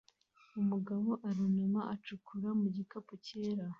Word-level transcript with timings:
Umugabo 0.61 1.09
arunama 1.29 1.81
acukura 1.93 2.49
mu 2.59 2.67
gikapu 2.75 3.13
cyera 3.25 3.65